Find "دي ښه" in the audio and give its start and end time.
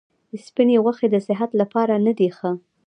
2.19-2.51